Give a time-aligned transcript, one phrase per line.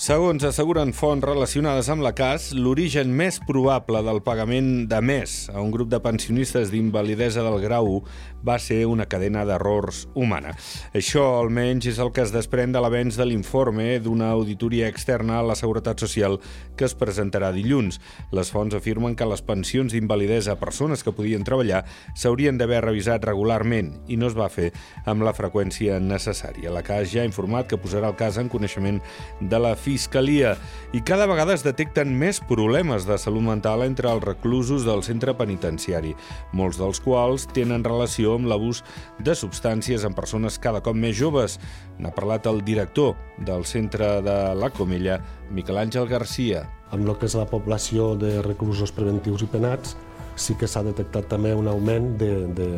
[0.00, 5.60] Segons asseguren fonts relacionades amb la CAS, l'origen més probable del pagament de més a
[5.60, 7.98] un grup de pensionistes d'invalidesa del grau
[8.42, 10.54] va ser una cadena d'errors humana.
[10.96, 15.44] Això, almenys, és el que es desprèn de l'avenç de l'informe d'una auditoria externa a
[15.44, 16.38] la Seguretat Social
[16.74, 18.00] que es presentarà dilluns.
[18.32, 21.84] Les fonts afirmen que les pensions d'invalidesa a persones que podien treballar
[22.16, 24.72] s'haurien d'haver revisat regularment i no es va fer
[25.04, 26.72] amb la freqüència necessària.
[26.72, 29.04] La CAS ja ha informat que posarà el cas en coneixement
[29.38, 30.54] de la Fiscalia
[30.94, 35.34] i cada vegada es detecten més problemes de salut mental entre els reclusos del centre
[35.34, 36.12] penitenciari,
[36.54, 38.82] molts dels quals tenen relació amb l'abús
[39.18, 41.58] de substàncies en persones cada cop més joves.
[41.98, 45.18] N'ha parlat el director del centre de la Comella,
[45.50, 46.66] Miquel Àngel Garcia.
[46.92, 49.96] Amb el que és la població de reclusos preventius i penats,
[50.36, 52.68] sí que s'ha detectat també un augment de, de,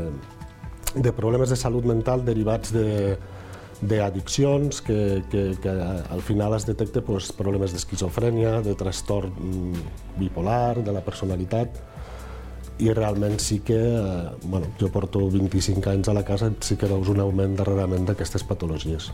[0.95, 3.17] de problemes de salut mental derivats de,
[3.91, 5.72] d'addiccions, que, que, que
[6.17, 9.84] al final es detecta pues, problemes d'esquizofrènia, de trastorn mm,
[10.20, 11.81] bipolar, de la personalitat,
[12.83, 16.91] i realment sí que, eh, bueno, jo porto 25 anys a la casa, sí que
[16.91, 19.12] veus un augment darrerament d'aquestes patologies.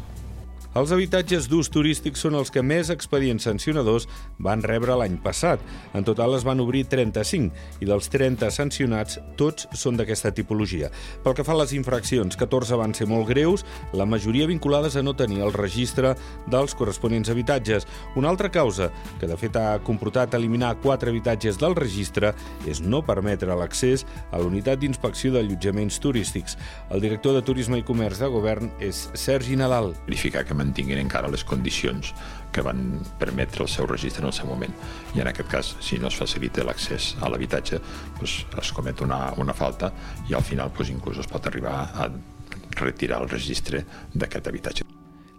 [0.71, 4.05] Els habitatges d'ús turístic són els que més expedients sancionadors
[4.39, 5.59] van rebre l'any passat.
[5.99, 10.93] En total es van obrir 35 i dels 30 sancionats tots són d'aquesta tipologia.
[11.25, 13.65] Pel que fa a les infraccions, 14 van ser molt greus,
[13.99, 16.15] la majoria vinculades a no tenir el registre
[16.47, 17.89] dels corresponents habitatges.
[18.15, 22.31] Una altra causa, que de fet ha comportat eliminar 4 habitatges del registre,
[22.71, 26.55] és no permetre l'accés a la unitat d'inspecció d'allotjaments turístics.
[26.95, 29.97] El director de Turisme i Comerç de Govern és Sergi Nadal.
[30.07, 32.13] Verificar que mantinguin encara les condicions
[32.53, 34.75] que van permetre el seu registre en el seu moment.
[35.17, 37.81] I en aquest cas, si no es facilita l'accés a l'habitatge,
[38.21, 39.93] doncs es comet una, una falta
[40.29, 42.11] i al final doncs, inclús es pot arribar a
[42.81, 44.91] retirar el registre d'aquest habitatge.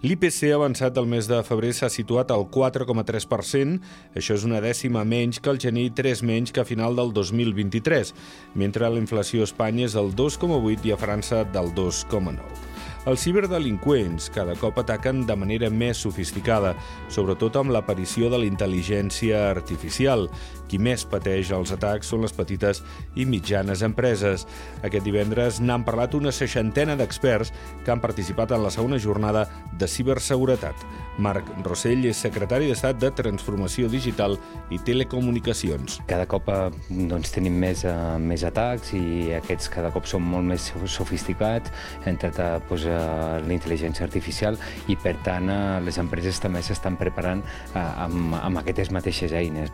[0.02, 3.76] L'IPC avançat del mes de febrer s'ha situat al 4,3%,
[4.18, 7.14] això és una dècima menys que el gener i 3 menys que a final del
[7.14, 8.16] 2023,
[8.58, 12.61] mentre la inflació a Espanya és del 2,8 i a França del 2,9.
[13.10, 16.76] Els ciberdelinqüents cada cop ataquen de manera més sofisticada,
[17.10, 20.28] sobretot amb l'aparició de la intel·ligència artificial.
[20.70, 22.84] Qui més pateix els atacs són les petites
[23.18, 24.46] i mitjanes empreses.
[24.86, 27.50] Aquest divendres n'han parlat una seixantena d'experts
[27.82, 30.86] que han participat en la segona jornada de ciberseguretat.
[31.22, 34.38] Marc Rossell és secretari d'Estat de Transformació Digital
[34.72, 36.00] i Telecomunicacions.
[36.08, 36.70] Cada cop eh,
[37.10, 41.74] doncs, tenim més, uh, més atacs i aquests cada cop són molt més sofisticats,
[42.06, 47.82] entre doncs, la intel·ligència artificial i, per tant, uh, les empreses també s'estan preparant uh,
[48.08, 49.72] amb, amb aquestes mateixes eines.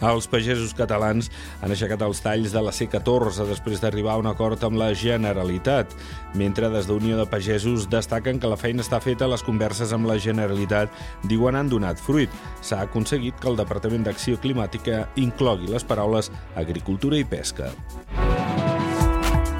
[0.00, 1.28] Els pagesos catalans
[1.60, 5.92] han aixecat els talls de la C14 després d'arribar a un acord amb la Generalitat,
[6.40, 10.16] mentre des d'Unió de Pagesos destaquen que la feina està feta les converses amb la
[10.16, 10.88] Generalitat
[11.28, 12.32] diuen han donat fruit.
[12.64, 17.74] S'ha aconseguit que el Departament d'Acció Climàtica inclogui les paraules agricultura i pesca.